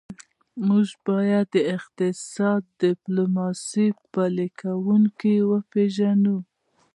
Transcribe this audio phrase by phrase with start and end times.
[0.67, 6.37] موږ باید د اقتصادي ډیپلوماسي پلي کوونکي وپېژنو